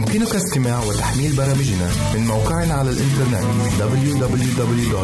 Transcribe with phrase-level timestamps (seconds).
[0.00, 3.44] يمكنك استماع وتحميل برامجنا من موقعنا على الإنترنت
[3.80, 5.00] www.awr.org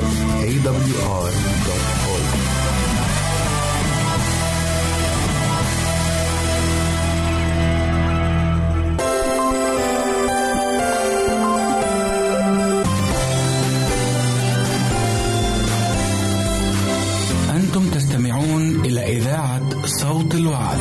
[17.50, 20.78] أنتم تستمعون إلى إذاعة صوت الوعد.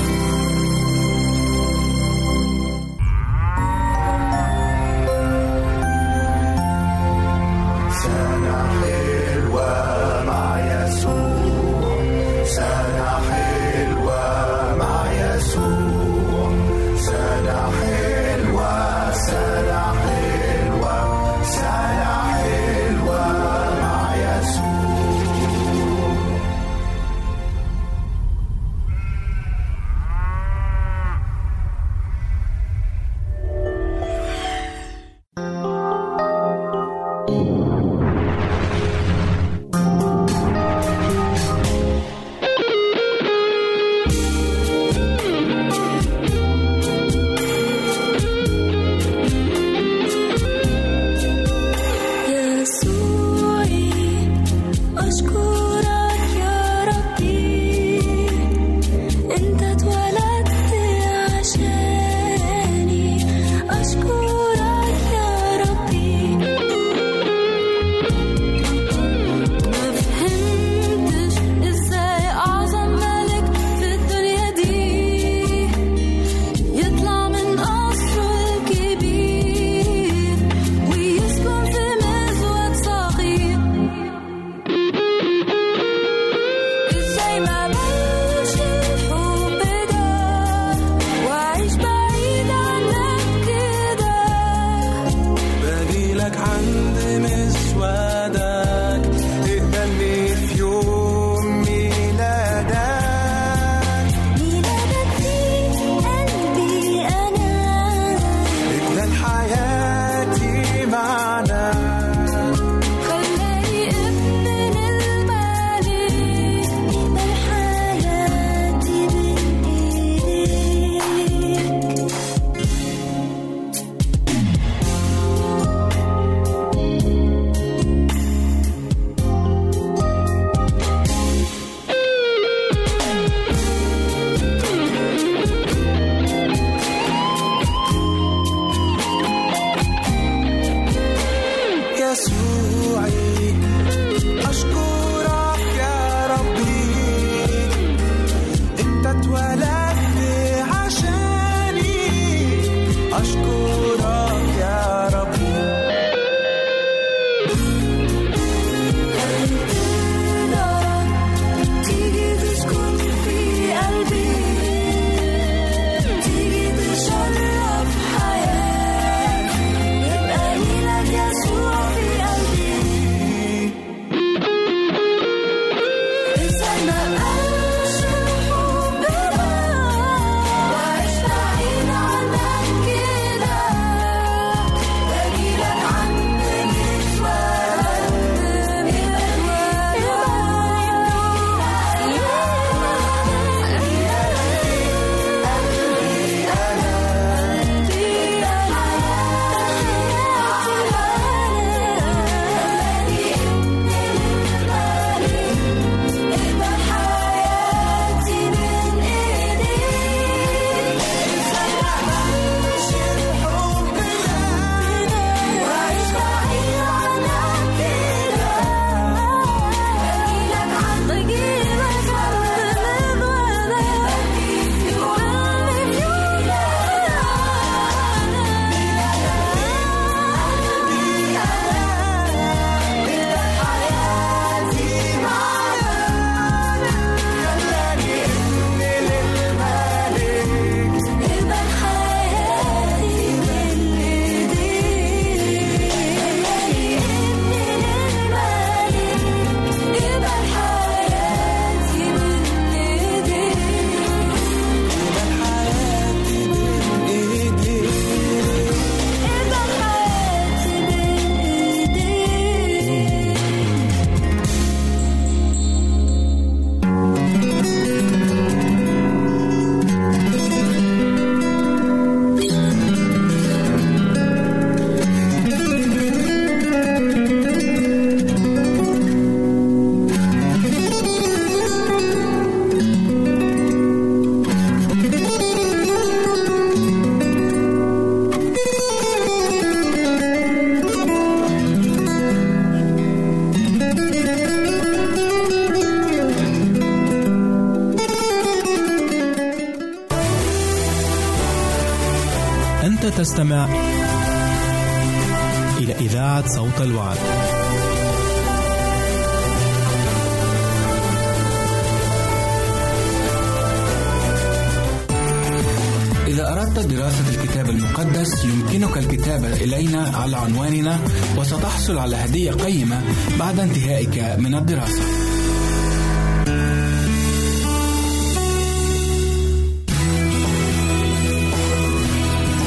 [321.85, 323.01] للحصول على هدية قيمة
[323.39, 325.01] بعد انتهائك من الدراسة.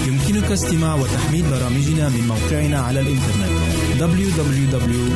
[0.06, 3.50] يمكنك استماع وتحميل برامجنا من موقعنا على الإنترنت
[4.00, 5.08] www.awr.org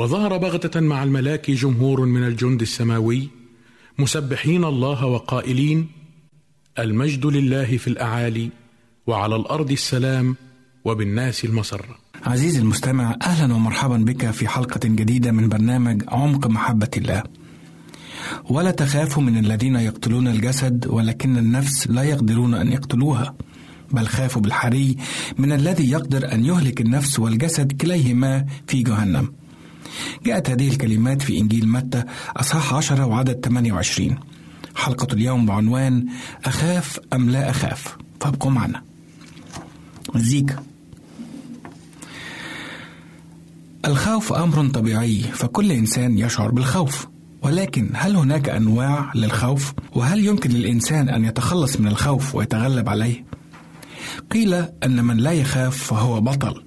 [0.00, 3.28] وظهر بغتة مع الملاك جمهور من الجند السماوي
[3.98, 5.88] مسبحين الله وقائلين
[6.78, 8.50] المجد لله في الأعالي
[9.06, 10.36] وعلى الأرض السلام
[10.84, 17.22] وبالناس المسره عزيزي المستمع أهلا ومرحبا بك في حلقة جديدة من برنامج عمق محبة الله.
[18.50, 23.34] ولا تخافوا من الذين يقتلون الجسد ولكن النفس لا يقدرون أن يقتلوها.
[23.92, 24.96] بل خافوا بالحري
[25.38, 29.39] من الذي يقدر أن يهلك النفس والجسد كليهما في جهنم.
[30.24, 32.04] جاءت هذه الكلمات في إنجيل متى
[32.36, 34.18] أصحاح عشرة وعدد 28
[34.76, 36.06] حلقة اليوم بعنوان
[36.44, 38.82] أخاف أم لا أخاف فابقوا معنا
[40.14, 40.56] مزيكا
[43.84, 47.06] الخوف أمر طبيعي فكل إنسان يشعر بالخوف
[47.42, 53.24] ولكن هل هناك أنواع للخوف؟ وهل يمكن للإنسان أن يتخلص من الخوف ويتغلب عليه؟
[54.30, 56.64] قيل أن من لا يخاف فهو بطل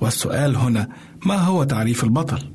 [0.00, 0.88] والسؤال هنا
[1.26, 2.50] ما هو تعريف البطل؟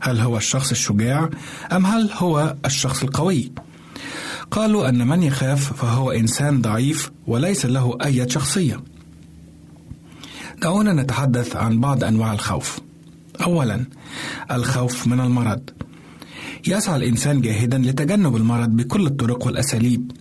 [0.00, 1.30] هل هو الشخص الشجاع
[1.72, 3.52] أم هل هو الشخص القوي؟
[4.50, 8.80] قالوا أن من يخاف فهو إنسان ضعيف وليس له أي شخصية.
[10.62, 12.80] دعونا نتحدث عن بعض أنواع الخوف.
[13.42, 13.84] أولا
[14.50, 15.70] الخوف من المرض.
[16.66, 20.12] يسعى الإنسان جاهدا لتجنب المرض بكل الطرق والأساليب.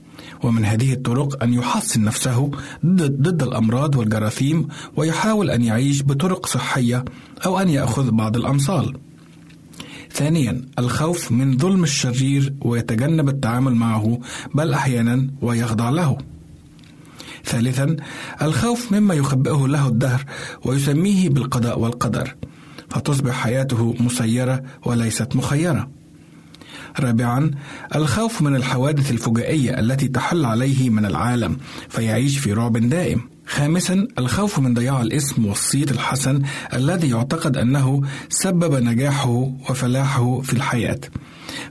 [0.44, 2.52] ومن هذه الطرق أن يحصن نفسه
[2.86, 7.06] ضد, ضد الأمراض والجراثيم ويحاول أن يعيش بطرق صحية
[7.46, 8.98] أو أن يأخذ بعض الأمصال.
[10.18, 14.20] ثانيا الخوف من ظلم الشرير ويتجنب التعامل معه
[14.56, 16.18] بل أحيانا ويخضع له.
[17.46, 17.96] ثالثا
[18.42, 20.26] الخوف مما يخبئه له الدهر
[20.66, 22.36] ويسميه بالقضاء والقدر
[22.90, 25.90] فتصبح حياته مسيرة وليست مخيرة.
[27.00, 27.52] رابعا
[27.96, 31.58] الخوف من الحوادث الفجائية التي تحل عليه من العالم
[31.90, 33.37] فيعيش في رعب دائم.
[33.48, 36.42] خامسا الخوف من ضياع الاسم والصيت الحسن
[36.74, 39.30] الذي يعتقد أنه سبب نجاحه
[39.70, 41.00] وفلاحه في الحياة.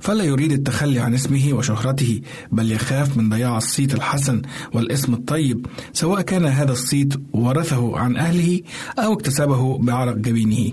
[0.00, 2.20] فلا يريد التخلي عن اسمه وشهرته
[2.52, 4.42] بل يخاف من ضياع الصيت الحسن
[4.72, 8.60] والاسم الطيب سواء كان هذا الصيت ورثه عن أهله
[8.98, 10.72] أو اكتسبه بعرق جبينه.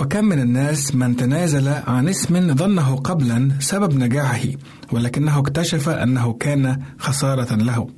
[0.00, 4.48] وكم من الناس من تنازل عن اسم ظنه قبلا سبب نجاحه
[4.92, 7.97] ولكنه اكتشف أنه كان خسارة له.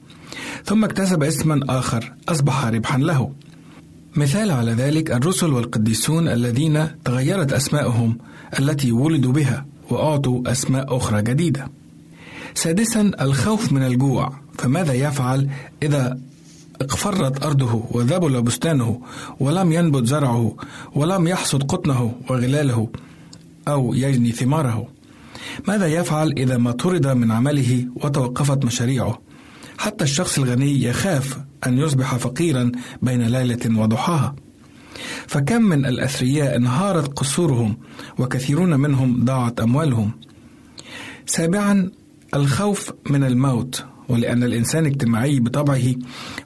[0.64, 3.32] ثم اكتسب اسما آخر أصبح ربحا له.
[4.16, 8.18] مثال على ذلك الرسل والقديسون الذين تغيرت أسماءهم
[8.58, 11.68] التي ولدوا بها وأعطوا أسماء أخرى جديدة.
[12.54, 14.32] سادسا الخوف من الجوع.
[14.58, 15.48] فماذا يفعل
[15.82, 16.18] إذا
[16.80, 19.00] اقفرت أرضه وذبل بستانه
[19.40, 20.56] ولم ينبت زرعه
[20.94, 22.88] ولم يحصد قطنه وغلاله
[23.68, 24.88] أو يجني ثماره؟
[25.68, 29.18] ماذا يفعل إذا ما طرد من عمله وتوقفت مشاريعه؟
[29.80, 32.72] حتى الشخص الغني يخاف أن يصبح فقيرا
[33.02, 34.36] بين ليلة وضحاها.
[35.26, 37.76] فكم من الأثرياء انهارت قصورهم
[38.18, 40.10] وكثيرون منهم ضاعت أموالهم.
[41.26, 41.90] سابعا
[42.34, 45.94] الخوف من الموت ولأن الإنسان اجتماعي بطبعه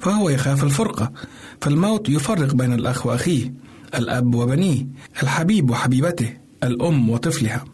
[0.00, 1.12] فهو يخاف الفرقة.
[1.60, 3.54] فالموت يفرق بين الأخ وأخيه
[3.94, 4.86] الأب وبنيه
[5.22, 7.64] الحبيب وحبيبته الأم وطفلها.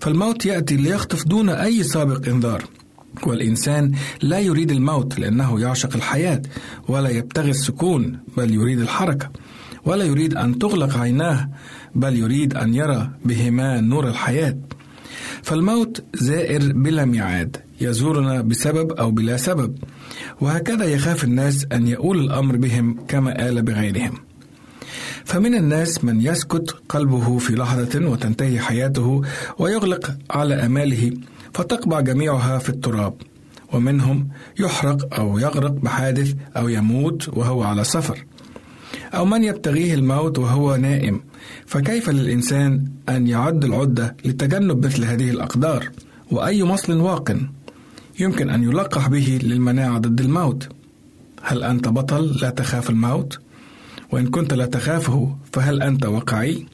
[0.00, 2.75] فالموت يأتي ليخطف دون أي سابق إنذار.
[3.22, 3.92] والإنسان
[4.22, 6.42] لا يريد الموت لأنه يعشق الحياة
[6.88, 9.30] ولا يبتغي السكون بل يريد الحركة.
[9.84, 11.48] ولا يريد أن تغلق عيناه
[11.94, 14.56] بل يريد أن يرى بهما نور الحياة.
[15.42, 19.76] فالموت زائر بلا ميعاد يزورنا بسبب أو بلا سبب.
[20.40, 24.14] وهكذا يخاف الناس أن يؤول الأمر بهم كما آل بغيرهم.
[25.24, 29.22] فمن الناس من يسكت قلبه في لحظة وتنتهي حياته
[29.58, 31.12] ويغلق على أماله
[31.54, 33.14] فتقبع جميعها في التراب
[33.72, 34.28] ومنهم
[34.60, 38.24] يحرق أو يغرق بحادث أو يموت وهو على سفر
[39.14, 41.20] أو من يبتغيه الموت وهو نائم
[41.66, 45.90] فكيف للإنسان أن يعد العدة لتجنب مثل هذه الأقدار
[46.30, 47.36] وأي مصل واق
[48.20, 50.68] يمكن أن يلقح به للمناعة ضد الموت
[51.42, 53.38] هل أنت بطل لا تخاف الموت؟
[54.12, 56.66] وإن كنت لا تخافه فهل أنت واقعي؟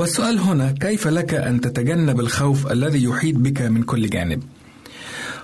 [0.00, 4.42] والسؤال هنا كيف لك أن تتجنب الخوف الذي يحيط بك من كل جانب؟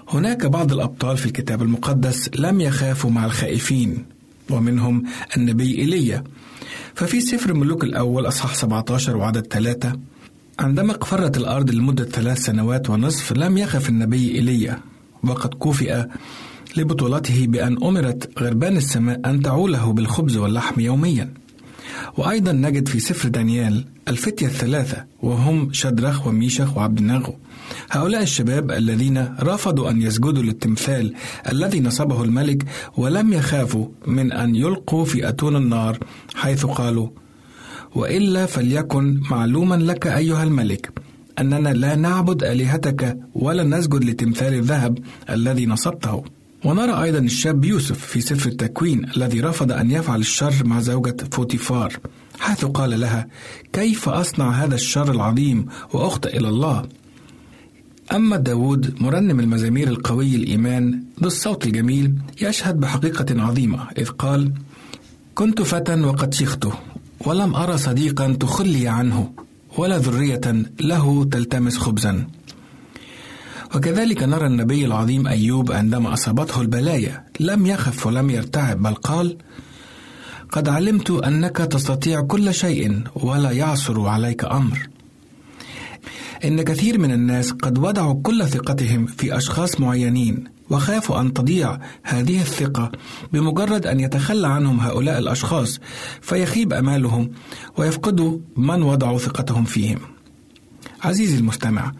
[0.08, 4.04] هناك بعض الأبطال في الكتاب المقدس لم يخافوا مع الخائفين
[4.50, 5.02] ومنهم
[5.36, 6.24] النبي إيليا.
[6.94, 9.92] ففي سفر ملوك الأول أصحاح 17 وعدد ثلاثة
[10.58, 14.78] عندما اقفرت الأرض لمدة ثلاث سنوات ونصف لم يخف النبي إيليا.
[15.24, 16.04] وقد كوفئ
[16.76, 21.45] لبطولته بأن أمرت غربان السماء أن تعوله بالخبز واللحم يوميا.
[22.16, 27.34] وأيضا نجد في سفر دانيال الفتية الثلاثة وهم شدرخ وميشخ وعبد النغو
[27.90, 31.14] هؤلاء الشباب الذين رفضوا أن يسجدوا للتمثال
[31.52, 32.64] الذي نصبه الملك
[32.96, 35.98] ولم يخافوا من أن يلقوا في أتون النار
[36.34, 37.08] حيث قالوا
[37.94, 40.92] وإلا فليكن معلوما لك أيها الملك
[41.38, 44.98] أننا لا نعبد آلهتك ولا نسجد لتمثال الذهب
[45.30, 46.24] الذي نصبته.
[46.66, 51.92] ونرى أيضا الشاب يوسف في سفر التكوين الذي رفض أن يفعل الشر مع زوجة فوتيفار
[52.40, 53.26] حيث قال لها
[53.72, 56.88] كيف أصنع هذا الشر العظيم وأخطئ إلى الله؟
[58.12, 64.52] أما داود مرنم المزامير القوي الإيمان ذو الصوت الجميل يشهد بحقيقة عظيمة إذ قال
[65.34, 66.68] كنت فتى وقد شخت
[67.26, 69.32] ولم أرى صديقا تخلي عنه
[69.78, 72.26] ولا ذرية له تلتمس خبزا.
[73.74, 79.36] وكذلك نرى النبي العظيم أيوب عندما أصابته البلايا لم يخف ولم يرتعب بل قال
[80.52, 84.88] قد علمت أنك تستطيع كل شيء ولا يعصر عليك أمر
[86.44, 92.40] إن كثير من الناس قد وضعوا كل ثقتهم في أشخاص معينين وخافوا أن تضيع هذه
[92.40, 92.92] الثقة
[93.32, 95.80] بمجرد أن يتخلى عنهم هؤلاء الأشخاص
[96.20, 97.30] فيخيب أمالهم
[97.76, 99.98] ويفقدوا من وضعوا ثقتهم فيهم.
[101.02, 101.92] عزيزي المستمع،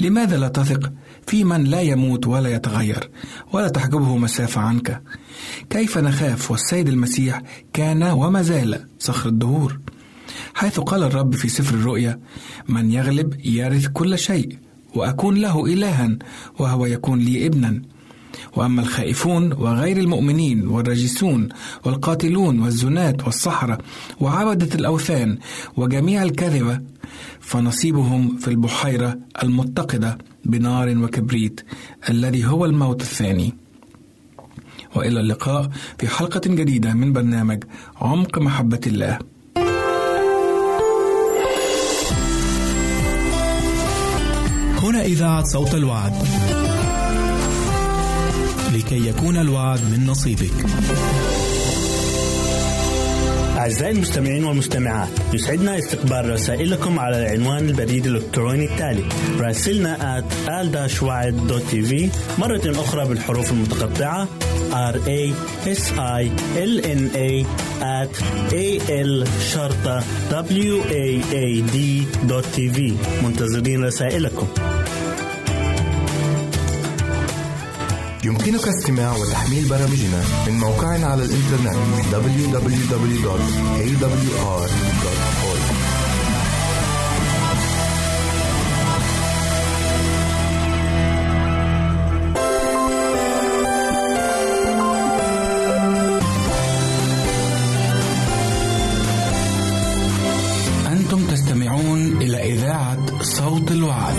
[0.00, 0.92] لماذا لا تثق
[1.32, 3.10] في من لا يموت ولا يتغير
[3.52, 5.02] ولا تحجبه مسافة عنك؟
[5.70, 7.42] كيف نخاف والسيد المسيح
[7.72, 9.78] كان وما زال صخر الدهور؟
[10.54, 12.20] حيث قال الرب في سفر الرؤيا
[12.68, 14.58] من يغلب يرث كل شيء
[14.94, 16.18] وأكون له الها
[16.58, 17.82] وهو يكون لي ابنا
[18.56, 21.48] وأما الخائفون وغير المؤمنين والرجسون
[21.84, 23.78] والقاتلون والزناة والسحرة
[24.20, 25.38] وعبدة الأوثان
[25.76, 26.80] وجميع الكذبة
[27.40, 31.60] فنصيبهم في البحيرة المتقدة بنار وكبريت
[32.08, 33.54] الذي هو الموت الثاني.
[34.96, 37.64] وإلى اللقاء في حلقة جديدة من برنامج
[38.00, 39.18] عمق محبة الله.
[44.82, 46.12] هنا إذاعة صوت الوعد.
[48.72, 50.52] لكي يكون الوعد من نصيبك.
[53.58, 59.04] أعزائي المستمعين والمستمعات يسعدنا استقبال رسائلكم على العنوان البريد الإلكتروني التالي
[59.38, 60.34] راسلنا at
[62.38, 64.28] مرة أخرى بالحروف المتقطعة
[64.72, 65.22] r a
[65.68, 65.82] s
[66.20, 66.22] i
[66.56, 67.30] l n a
[68.00, 68.14] at
[68.52, 69.12] a l
[69.52, 69.96] شرطة
[70.30, 71.06] w a
[71.44, 71.76] a d
[72.56, 72.78] tv
[73.24, 74.48] منتظرين رسائلكم
[78.24, 81.76] يمكنك استماع وتحميل برامجنا من موقعنا على الإنترنت
[82.12, 83.02] www.awr.org
[100.86, 104.14] أنتم تستمعون إلى إذاعة صوت الوعد.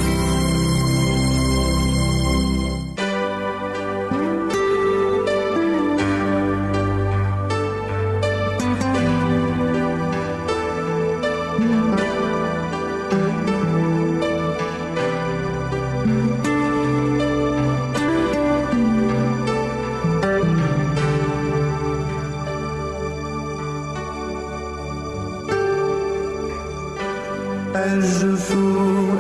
[27.84, 28.52] أجف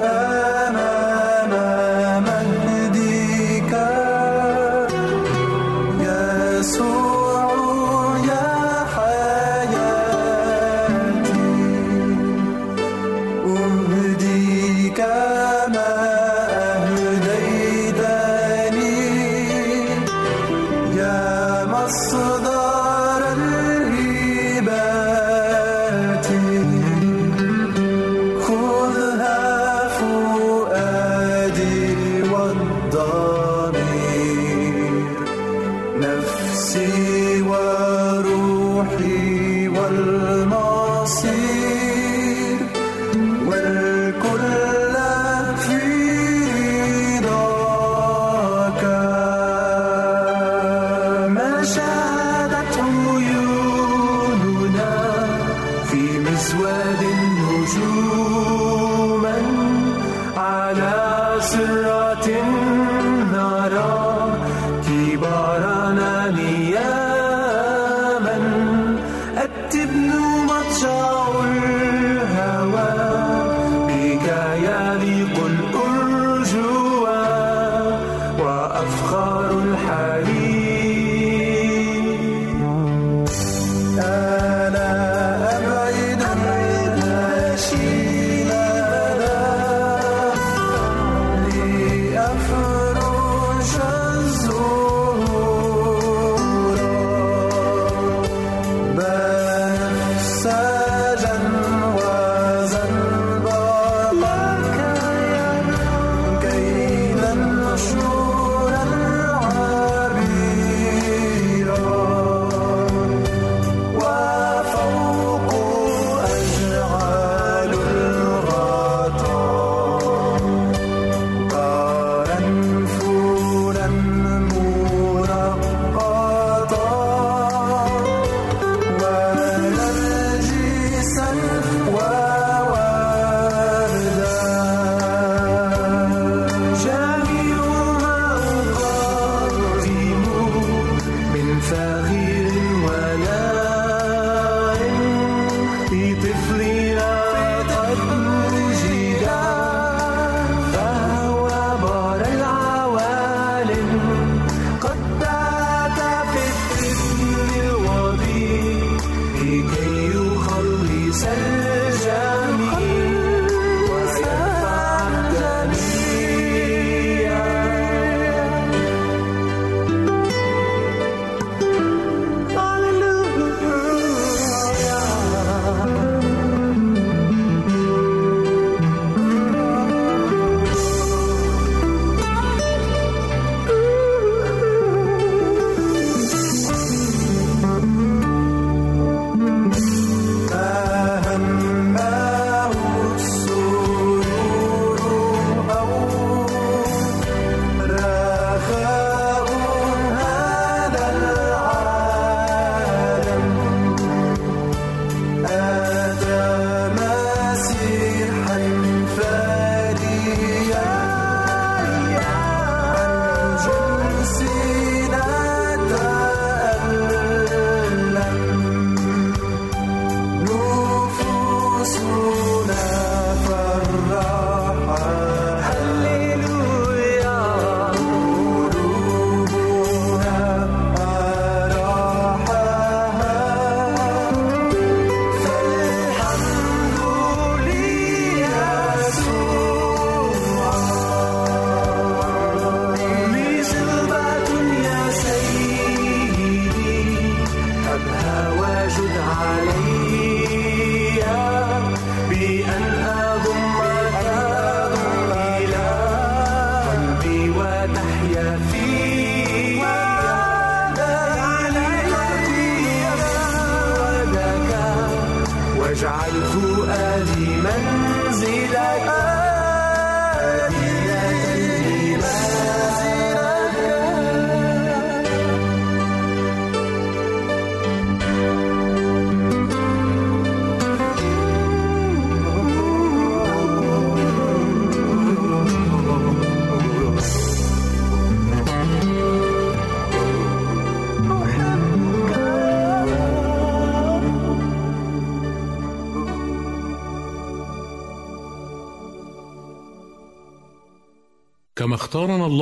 [0.03, 0.92] أمام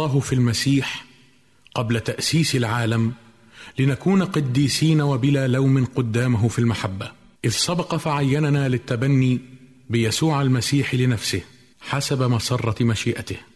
[0.05, 1.05] الله في المسيح
[1.75, 3.13] قبل تأسيس العالم
[3.79, 7.11] لنكون قديسين وبلا لوم قدامه في المحبة.
[7.45, 9.39] إذ سبق فعيننا للتبني
[9.89, 11.41] بيسوع المسيح لنفسه
[11.81, 13.50] حسب مسرة مشيئته.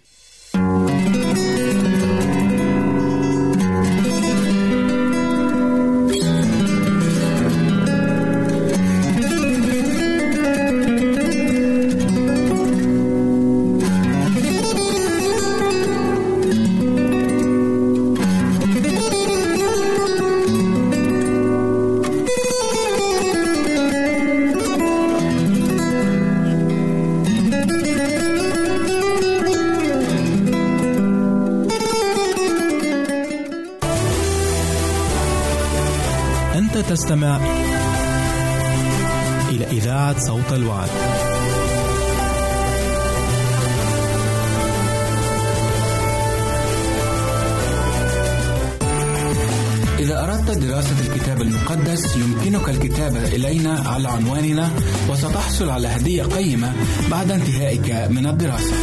[51.96, 54.72] المقدس يمكنك الكتابة إلينا على عنواننا
[55.10, 56.74] وستحصل على هدية قيمة
[57.12, 58.76] بعد انتهائك من الدراسة.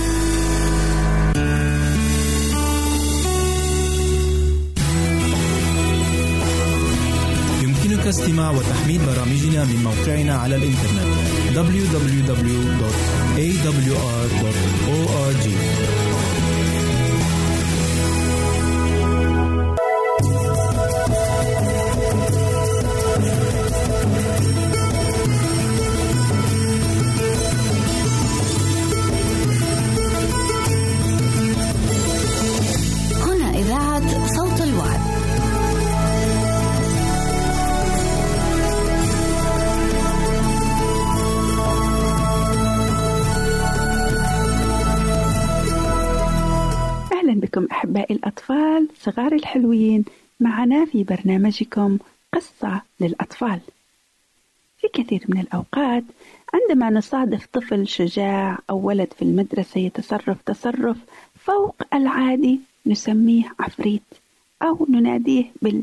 [7.63, 11.03] يمكنك استماع وتحميل برامجنا من موقعنا على الإنترنت
[11.55, 12.53] www.awr.org
[49.17, 50.05] صغار الحلوين
[50.41, 51.99] معنا في برنامجكم
[52.35, 53.61] قصة للأطفال.
[54.79, 56.05] في كثير من الأوقات
[56.55, 60.97] عندما نصادف طفل شجاع أو ولد في المدرسة يتصرف تصرف
[61.35, 64.03] فوق العادي نسميه عفريت
[64.63, 65.83] أو نناديه بال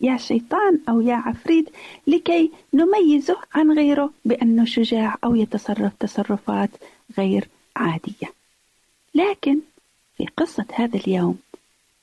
[0.00, 1.68] يا شيطان أو يا عفريت
[2.06, 6.70] لكي نميزه عن غيره بأنه شجاع أو يتصرف تصرفات
[7.18, 8.32] غير عادية.
[9.14, 9.60] لكن
[10.16, 11.38] في قصة هذا اليوم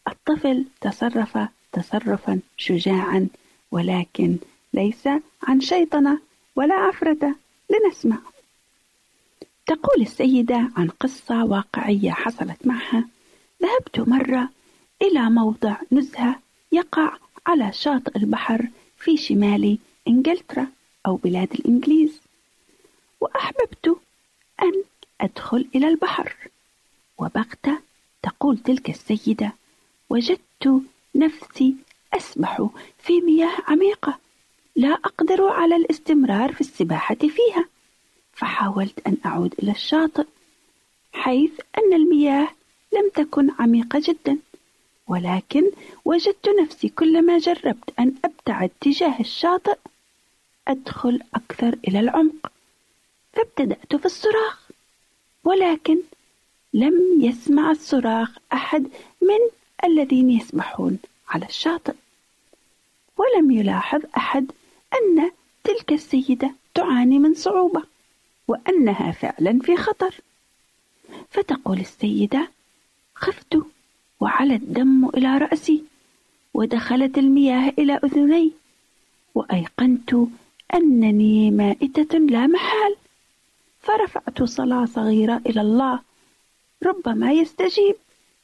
[0.08, 1.38] الطفل تصرف
[1.72, 3.28] تصرفا شجاعا
[3.72, 4.38] ولكن
[4.74, 5.08] ليس
[5.44, 6.20] عن شيطنة
[6.56, 7.36] ولا عفرة
[7.70, 8.18] لنسمع.
[9.68, 13.08] تقول السيدة عن قصة واقعية حصلت معها.
[13.62, 14.50] ذهبت مرة
[15.02, 16.40] إلى موضع نزهة
[16.72, 20.68] يقع على شاطئ البحر في شمال إنجلترا
[21.08, 22.22] أو بلاد الإنجليز.
[23.22, 23.98] وأحببت
[24.62, 24.84] أن
[25.22, 26.36] أدخل إلى البحر.
[27.18, 27.80] وبغتة
[28.24, 29.54] تقول تلك السيدة
[30.12, 30.82] وجدت
[31.15, 31.76] نفسي
[32.13, 32.67] أسبح
[33.00, 34.17] في مياه عميقة.
[34.76, 37.65] لا أقدر على الاستمرار في السباحة فيها.
[38.34, 40.26] فحاولت أن أعود إلى الشاطئ
[41.13, 42.47] حيث أن المياه
[42.93, 44.38] لم تكن عميقة جدا.
[45.08, 45.71] ولكن
[46.06, 49.78] وجدت نفسي كلما جربت أن أبتعد تجاه الشاطئ
[50.67, 52.52] أدخل أكثر إلى العمق.
[53.34, 54.69] فابتدأت في الصراخ
[55.43, 55.97] ولكن
[56.74, 58.84] لم يسمع الصراخ أحد
[59.21, 61.94] من الذين يسبحون على الشاطئ.
[63.17, 64.52] ولم يلاحظ أحد
[64.94, 65.32] أن
[65.63, 67.84] تلك السيدة تعاني من صعوبة
[68.48, 70.15] وأنها فعلا في خطر.
[71.30, 72.48] فتقول السيدة
[73.15, 73.58] خفت
[74.20, 75.84] وعلى الدم إلى رأسي
[76.54, 78.52] ودخلت المياه إلى أذني
[79.36, 80.15] وأيقنت
[80.74, 82.96] أنني مائتة لا محال.
[83.82, 86.00] فرفعت صلاة صغيرة إلى الله
[86.84, 87.96] ربما يستجيب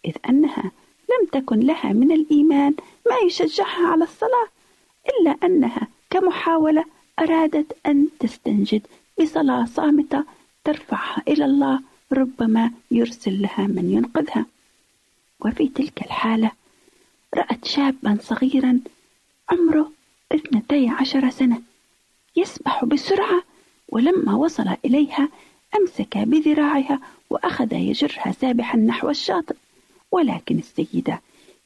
[0.06, 0.72] إذ أنها
[1.10, 2.74] لم تكن لها من الإيمان
[3.10, 4.48] ما يشجعها على الصلاة
[5.10, 6.86] إلا أنها كمحاولة
[7.20, 8.82] أرادت أن تستنجد
[9.22, 10.24] بصلاة صامتة
[10.64, 11.80] ترفعها إلى الله
[12.14, 14.46] ربما يرسل لها من ينقذها.
[15.46, 16.52] وفي تلك الحالة
[17.36, 18.80] رأت شابا صغيرا
[19.50, 19.92] عمره
[20.32, 21.62] اثنتي عشر سنة
[22.36, 23.44] يسبح بسرعة
[23.90, 25.30] ولما وصل إليها
[25.80, 29.56] أمسك بذراعها وأخذ يجرها سابحا نحو الشاطئ.
[30.12, 31.22] ولكن السيدة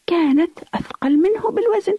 [0.07, 1.97] كانت أثقل منه بالوزن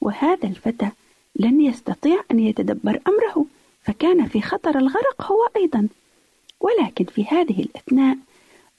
[0.00, 0.90] وهذا الفتى
[1.36, 3.46] لن يستطيع أن يتدبر أمره
[3.82, 5.88] فكان في خطر الغرق هو أيضا.
[6.60, 8.16] ولكن في هذه الأثناء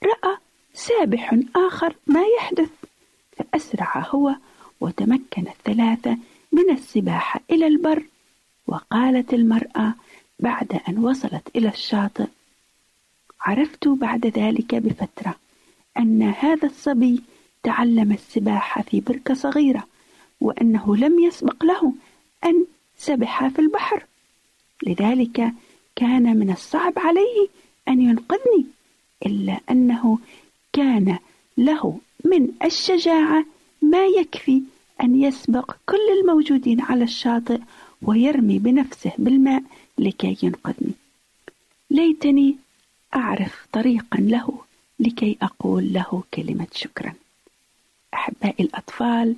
[0.04, 0.38] رأى
[0.74, 2.70] سابح آخر ما يحدث
[3.38, 4.36] فأسرع هو
[4.82, 6.18] وتمكن الثلاثة
[6.52, 8.04] من السباحة إلى البر
[8.68, 9.94] وقالت المرأة
[10.40, 12.28] بعد أن وصلت إلى الشاطئ
[13.42, 15.36] عرفت بعد ذلك بفترة
[15.98, 17.22] أن هذا الصبي
[17.64, 19.88] تعلم السباحة في بركة صغيرة
[20.42, 21.94] وأنه لم يسبق له
[22.46, 22.66] أن
[22.98, 24.06] سبح في البحر.
[24.88, 25.54] لذلك
[25.96, 27.48] كان من الصعب عليه
[27.88, 28.66] أن ينقذني
[29.26, 30.20] إلا أنه
[30.74, 31.18] كان
[31.58, 33.46] له من الشجاعة
[33.82, 34.62] ما يكفي
[35.04, 37.60] أن يسبق كل الموجودين على الشاطئ
[38.02, 39.64] ويرمي بنفسه بالماء
[39.98, 40.94] لكي ينقذني.
[41.90, 42.56] ليتني
[43.16, 44.63] أعرف طريقا له.
[45.04, 47.14] لكي أقول له كلمة شكرا.
[48.14, 49.36] أحبائي الأطفال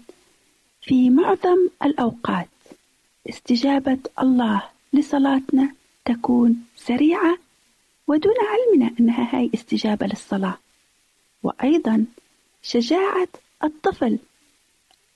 [0.81, 2.47] في معظم الأوقات
[3.29, 5.73] استجابة الله لصلاتنا
[6.05, 7.37] تكون سريعة
[8.07, 10.57] ودون علمنا أنها هاي استجابة للصلاة.
[11.43, 12.05] وأيضا
[12.63, 13.27] شجاعة
[13.63, 14.19] الطفل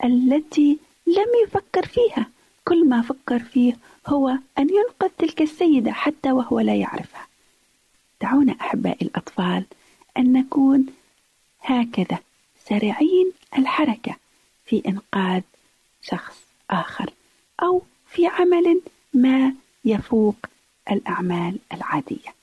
[0.03, 2.25] التي لم يفكر فيها.
[2.65, 7.27] كل ما فكر فيه هو أن ينقذ تلك السيدة حتى وهو لا يعرفها.
[8.21, 9.65] دعونا أحبائي الأطفال
[10.17, 10.85] أن نكون
[11.61, 12.19] هكذا
[12.79, 14.15] سريعين الحركة
[14.65, 15.41] في إنقاذ
[16.01, 16.37] شخص
[16.69, 17.09] آخر
[17.63, 18.81] أو في عمل
[19.13, 19.53] ما
[19.85, 20.35] يفوق
[20.91, 22.33] الأعمال العادية.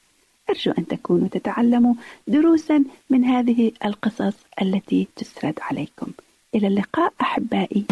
[0.51, 1.95] أرجو أن تكونوا تتعلموا
[2.27, 6.07] دروسا من هذه القصص التي تسرد عليكم.
[6.55, 7.85] إلى اللقاء أحبائي.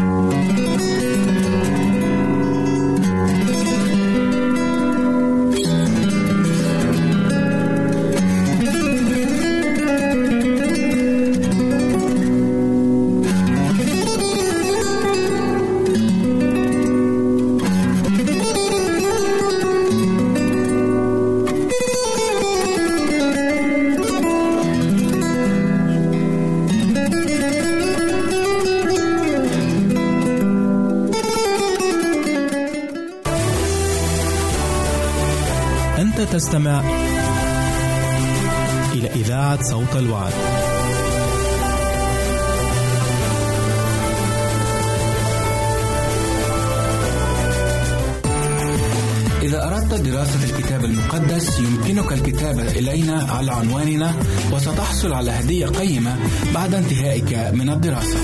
[53.54, 54.14] عنواننا
[54.52, 56.16] وستحصل على هدية قيمة
[56.54, 58.18] بعد انتهائك من الدراسة.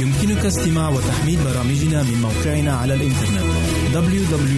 [0.00, 3.46] يمكنك استماع وتحميل برامجنا من موقعنا على الإنترنت
[3.94, 4.56] www.awr.org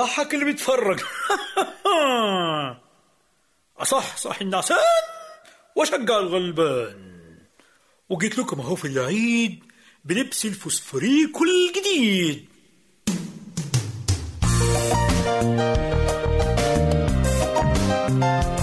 [0.00, 1.00] أضحك اللي بيتفرج.
[3.78, 4.78] أصح صح النعسان
[5.76, 7.10] وأشجع الغلبان.
[8.08, 9.64] وجيت لكم أهو في العيد
[10.04, 12.48] بلبس الفوسفوريكو الجديد
[18.10, 18.59] أبدا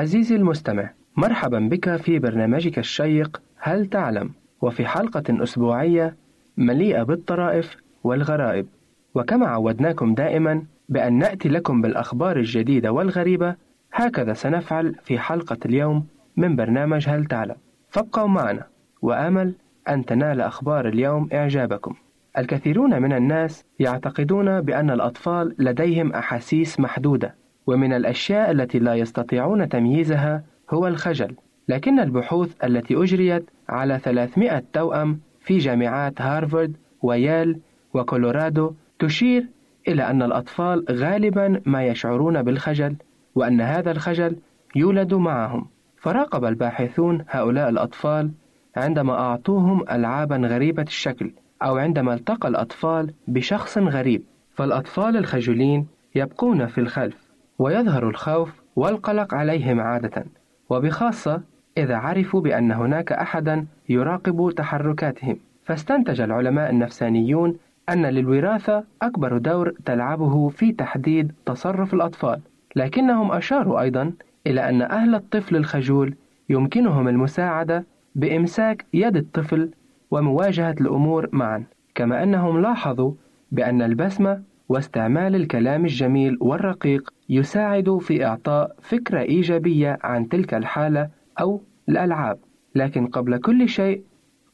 [0.00, 4.30] عزيزي المستمع مرحبا بك في برنامجك الشيق هل تعلم؟
[4.60, 6.16] وفي حلقة أسبوعية
[6.56, 8.66] مليئة بالطرائف والغرائب.
[9.14, 13.54] وكما عودناكم دائما بأن نأتي لكم بالأخبار الجديدة والغريبة
[13.92, 17.56] هكذا سنفعل في حلقة اليوم من برنامج هل تعلم.
[17.90, 18.66] فابقوا معنا
[19.02, 19.54] وآمل
[19.88, 21.94] أن تنال أخبار اليوم إعجابكم.
[22.38, 30.42] الكثيرون من الناس يعتقدون بأن الأطفال لديهم أحاسيس محدودة ومن الأشياء التي لا يستطيعون تمييزها
[30.70, 31.34] هو الخجل
[31.68, 37.58] لكن البحوث التي أجريت على 300 توأم في جامعات هارفارد ويال
[37.94, 39.46] وكولورادو تشير
[39.88, 42.96] إلى أن الأطفال غالبا ما يشعرون بالخجل
[43.34, 44.36] وأن هذا الخجل
[44.76, 45.66] يولد معهم.
[45.96, 48.30] فراقب الباحثون هؤلاء الأطفال
[48.76, 51.32] عندما أعطوهم ألعابا غريبة الشكل
[51.62, 54.22] أو عندما التقى الأطفال بشخص غريب.
[54.54, 57.29] فالأطفال الخجولين يبقون في الخلف.
[57.60, 60.24] ويظهر الخوف والقلق عليهم عادة
[60.70, 61.42] وبخاصة
[61.78, 65.36] إذا عرفوا بأن هناك أحدا يراقب تحركاتهم.
[65.64, 67.56] فاستنتج العلماء النفسانيون
[67.88, 72.40] أن للوراثة أكبر دور تلعبه في تحديد تصرف الأطفال
[72.76, 74.12] لكنهم أشاروا أيضا
[74.46, 76.14] إلى أن أهل الطفل الخجول
[76.48, 77.84] يمكنهم المساعدة
[78.14, 79.70] بإمساك يد الطفل
[80.10, 83.12] ومواجهة الأمور معا كما أنهم لاحظوا
[83.52, 91.08] بأن البسمة واستعمال الكلام الجميل والرقيق يساعد في إعطاء فكرة إيجابية عن تلك الحالة
[91.40, 92.38] أو الألعاب.
[92.74, 94.02] لكن قبل كل شيء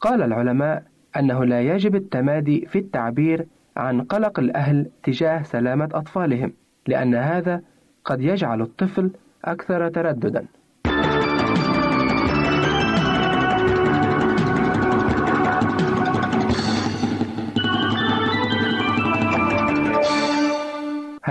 [0.00, 0.82] قال العلماء
[1.16, 3.46] أنه لا يجب التمادي في التعبير
[3.76, 6.52] عن قلق الأهل تجاه سلامة أطفالهم
[6.86, 7.62] لأن هذا
[8.04, 9.10] قد يجعل الطفل
[9.44, 10.46] أكثر ترددا.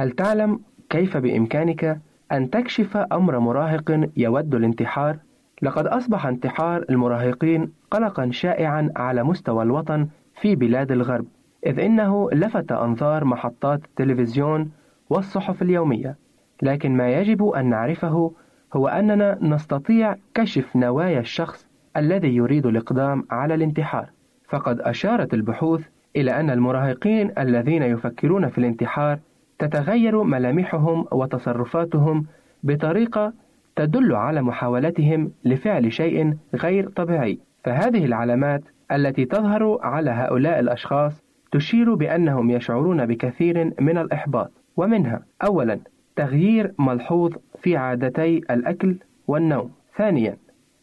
[0.06, 2.01] هل تعلم كيف بإمكانك
[2.32, 5.18] أن تكشف أمر مراهق يود الانتحار؟
[5.62, 10.08] لقد أصبح انتحار المراهقين قلقا شائعا على مستوى الوطن
[10.41, 11.26] في بلاد الغرب،
[11.66, 14.72] إذ إنه لفت أنظار محطات التلفزيون
[15.10, 16.16] والصحف اليومية،
[16.62, 18.32] لكن ما يجب أن نعرفه
[18.74, 24.10] هو أننا نستطيع كشف نوايا الشخص الذي يريد الإقدام على الانتحار،
[24.49, 29.20] فقد أشارت البحوث إلى أن المراهقين الذين يفكرون في الانتحار
[29.60, 32.26] تتغير ملامحهم وتصرفاتهم
[32.64, 33.34] بطريقة
[33.76, 41.93] تدل على محاولتهم لفعل شيء غير طبيعي، فهذه العلامات التي تظهر على هؤلاء الأشخاص تشير
[41.93, 45.80] بأنهم يشعرون بكثير من الإحباط، ومنها أولاً
[46.16, 48.95] تغيير ملحوظ في عادتي الأكل
[49.28, 49.72] والنوم.
[49.97, 50.38] ثانياً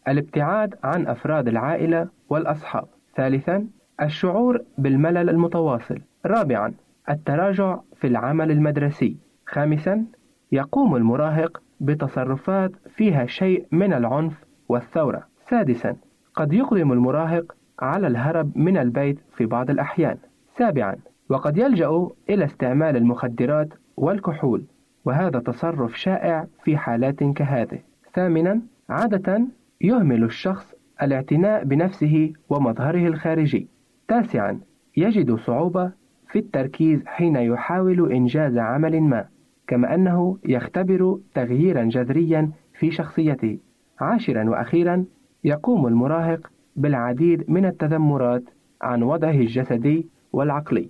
[0.07, 2.85] الابتعاد عن أفراد العائلة والأصحاب.
[3.15, 3.67] ثالثاً
[4.01, 5.99] الشعور بالملل المتواصل.
[6.25, 6.73] رابعاً
[7.09, 9.17] التراجع في العمل المدرسي.
[9.47, 10.05] خامساً
[10.51, 14.33] يقوم المراهق بتصرفات فيها شيء من العنف
[14.69, 15.23] والثورة.
[15.49, 15.95] سادساً
[16.35, 20.17] قد يقدم المراهق على الهرب من البيت في بعض الأحيان.
[20.57, 20.95] سابعاً
[21.29, 24.63] وقد يلجأ إلى استعمال المخدرات والكحول
[25.05, 27.79] وهذا تصرف شائع في حالات كهذه.
[28.13, 29.47] ثامنا عادة
[29.81, 33.67] يهمل الشخص الاعتناء بنفسه ومظهره الخارجي.
[34.07, 34.59] تاسعا
[34.97, 36.02] يجد صعوبة
[36.33, 39.25] في التركيز حين يحاول إنجاز عمل ما،
[39.67, 43.57] كما أنه يختبر تغييرا جذريا في شخصيته.
[43.99, 45.05] عاشرا وأخيرا
[45.43, 48.43] يقوم المراهق بالعديد من التذمرات
[48.81, 50.89] عن وضعه الجسدي والعقلي.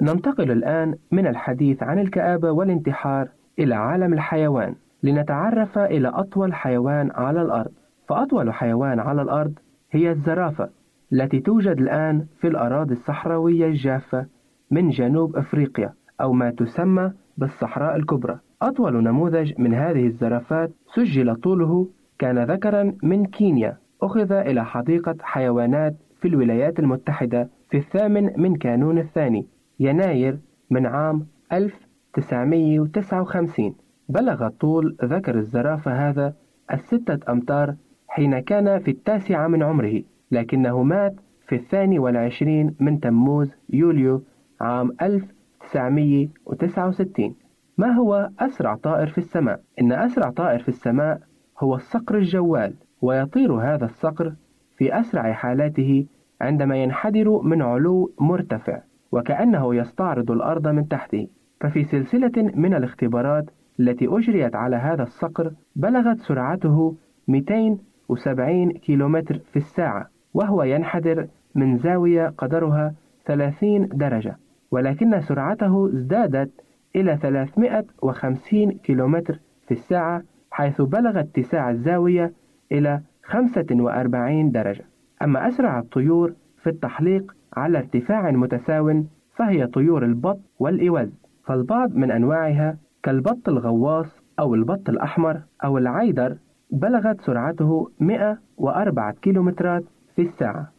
[0.00, 3.28] ننتقل الآن من الحديث عن الكآبة والانتحار
[3.58, 7.70] إلى عالم الحيوان لنتعرف إلى أطول حيوان على الأرض.
[8.08, 9.52] فأطول حيوان على الأرض
[9.92, 10.68] هي الزرافة
[11.12, 14.26] التي توجد الآن في الأراضي الصحراوية الجافة
[14.70, 18.38] من جنوب أفريقيا أو ما تسمى بالصحراء الكبرى.
[18.62, 21.88] أطول نموذج من هذه الزرافات سجل طوله
[22.18, 23.76] كان ذكرا من كينيا.
[24.02, 29.46] أخذ إلى حديقة حيوانات في الولايات المتحدة في الثامن من كانون الثاني
[29.80, 30.38] يناير
[30.70, 31.26] من عام
[32.18, 33.74] 1959
[34.08, 36.34] بلغ طول ذكر الزرافة هذا
[36.72, 37.74] الستة أمتار
[38.08, 41.14] حين كان في التاسعة من عمره لكنه مات
[41.48, 44.22] في الثاني والعشرين من تموز يوليو
[44.60, 47.34] عام 1969
[47.78, 51.20] ما هو أسرع طائر في السماء؟ إن أسرع طائر في السماء
[51.58, 54.34] هو الصقر الجوال ويطير هذا الصقر
[54.76, 56.06] في أسرع حالاته
[56.40, 58.82] عندما ينحدر من علو مرتفع
[59.12, 61.28] وكأنه يستعرض الأرض من تحته.
[61.62, 63.44] ففي سلسلة من الاختبارات
[63.80, 66.94] التي أجريت على هذا الصقر بلغت سرعته
[67.28, 72.94] 270 كيلومتر في الساعة وهو ينحدر من زاوية قدرها
[73.26, 74.36] 30 درجة
[74.70, 76.50] ولكن سرعته ازدادت
[76.96, 82.32] إلى 350 كيلومتر في الساعة حيث بلغ اتساع الزاوية
[82.72, 84.84] إلى 45 درجة.
[85.22, 86.32] أما أسرع الطيور
[86.62, 89.04] في التحليق على ارتفاع متساو
[89.36, 91.21] فهي طيور البط والإوز.
[91.44, 94.06] فالبعض من أنواعها كالبط الغواص
[94.38, 96.36] أو البط الأحمر أو العيدر
[96.70, 99.84] بلغت سرعته 104 كيلومترات
[100.16, 100.72] في الساعة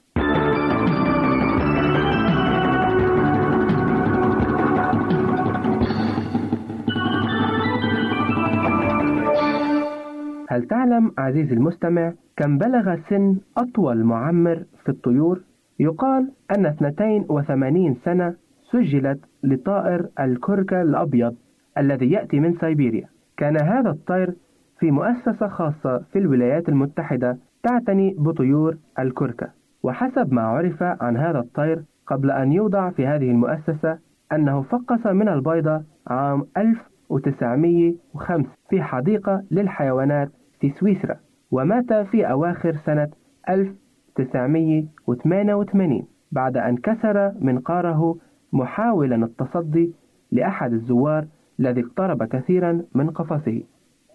[10.50, 15.42] هل تعلم عزيزي المستمع كم بلغ سن أطول معمر في الطيور؟
[15.80, 18.36] يقال أن 82 سنة
[18.74, 21.36] سجلت لطائر الكركة الأبيض
[21.78, 23.08] الذي يأتي من سيبيريا.
[23.38, 24.34] كان هذا الطير
[24.80, 29.50] في مؤسسة خاصة في الولايات المتحدة تعتني بطيور الكركة
[29.84, 33.98] وحسب ما عرف عن هذا الطير قبل أن يوضع في هذه المؤسسة
[34.32, 41.16] أنه فقس من البيضة عام 1905 في حديقة للحيوانات في سويسرا
[41.52, 43.08] ومات في أواخر سنة
[43.50, 48.16] 1988 بعد أن كسر منقاره
[48.54, 49.94] محاولا التصدي
[50.32, 51.26] لأحد الزوار
[51.60, 53.62] الذي اقترب كثيرا من قفصه.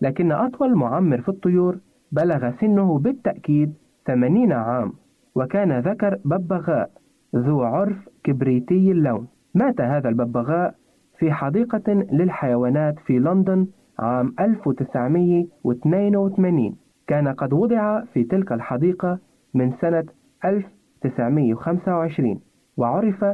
[0.02, 1.78] لكن أطول معمر في الطيور
[2.12, 3.74] بلغ سنه بالتأكيد
[4.06, 4.92] 80 عام
[5.34, 6.90] وكان ذكر ببغاء
[7.36, 9.28] ذو عرف كبريتي اللون.
[9.54, 10.74] مات هذا الببغاء
[11.18, 13.66] في حديقة للحيوانات في لندن
[13.98, 16.76] عام 1982
[17.06, 19.18] كان قد وضع في تلك الحديقة
[19.54, 20.04] من سنة
[20.44, 22.40] 1925
[22.76, 23.24] وعرف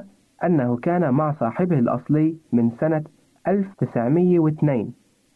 [0.45, 3.05] أنه كان مع صاحبه الأصلي من سنة
[3.49, 4.93] 1902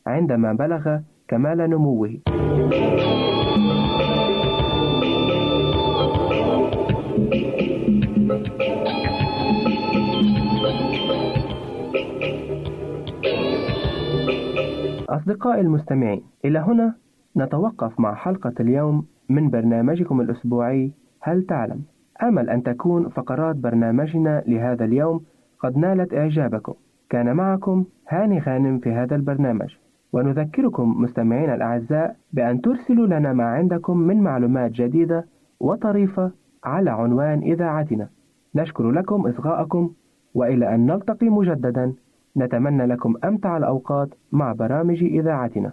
[0.07, 2.18] عندما بلغ كمال نموه
[15.09, 16.94] أصدقائي المستمعين إلى هنا
[17.36, 21.82] نتوقف مع حلقة اليوم من برنامجكم الأسبوعي هل تعلم؟
[22.22, 25.24] أمل أن تكون فقرات برنامجنا لهذا اليوم
[25.60, 26.74] قد نالت إعجابكم.
[27.10, 29.76] كان معكم هاني غانم في هذا البرنامج.
[30.12, 35.26] ونذكركم مستمعينا الأعزاء بأن ترسلوا لنا ما عندكم من معلومات جديدة
[35.60, 36.30] وطريفة
[36.64, 38.08] على عنوان إذاعتنا.
[38.54, 39.90] نشكر لكم إصغاءكم
[40.34, 41.94] وإلى أن نلتقي مجددا.
[42.36, 45.72] نتمنى لكم أمتع الأوقات مع برامج إذاعتنا.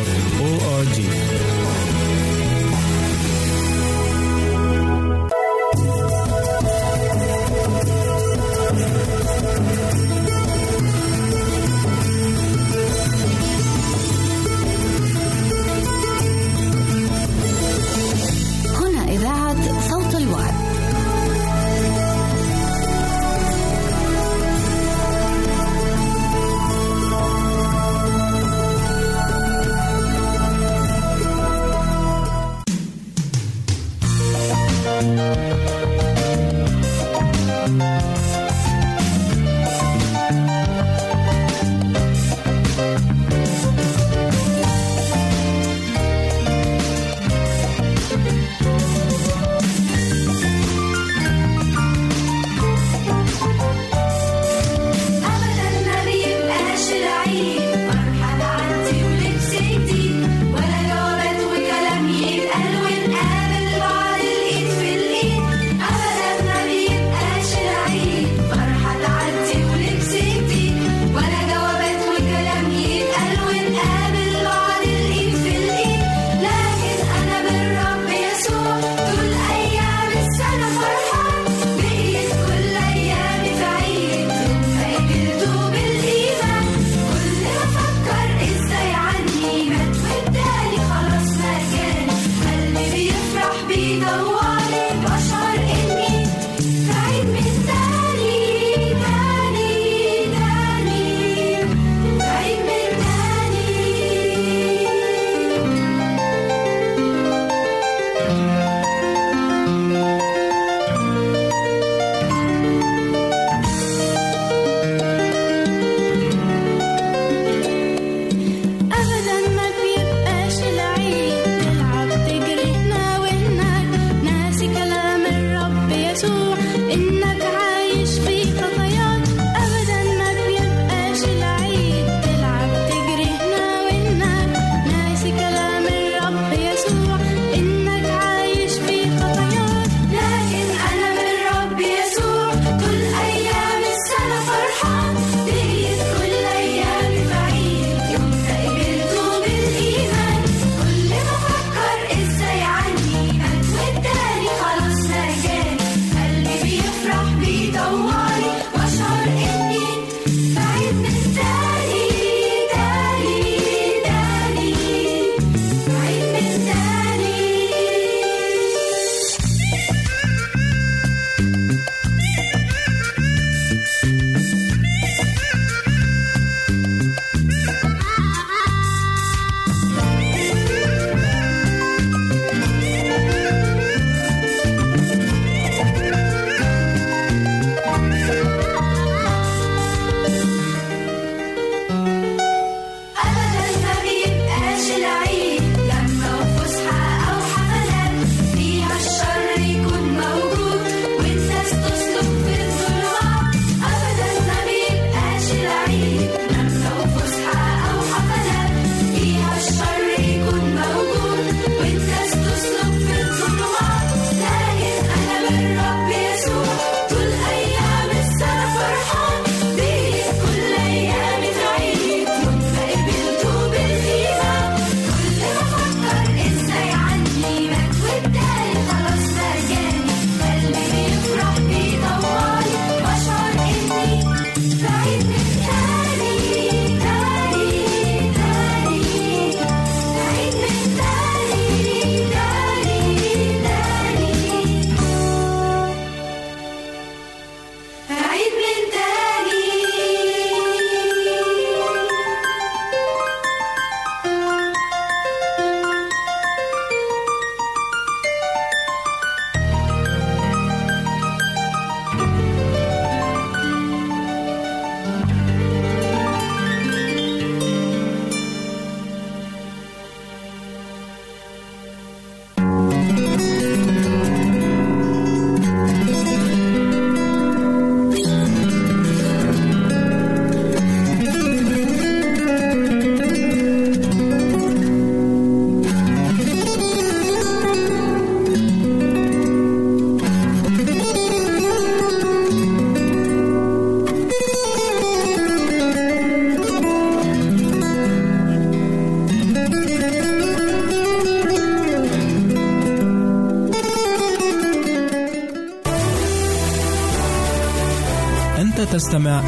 [309.11, 309.43] تستمع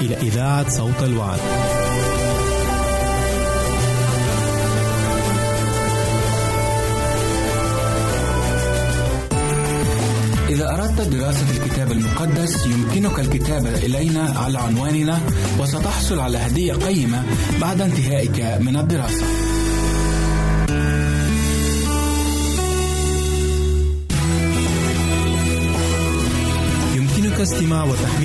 [0.00, 1.38] إلى إذاعة صوت الوعد.
[10.48, 15.20] إذا أردت دراسة الكتاب المقدس يمكنك الكتابة إلينا على عنواننا
[15.60, 17.22] وستحصل على هدية قيمة
[17.60, 19.37] بعد انتهائك من الدراسة.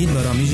[0.05, 0.52] But I'm.